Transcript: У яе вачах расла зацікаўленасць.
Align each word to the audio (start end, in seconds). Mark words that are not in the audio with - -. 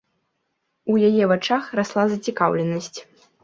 У 0.93 0.95
яе 1.11 1.23
вачах 1.33 1.63
расла 1.83 2.09
зацікаўленасць. 2.15 2.95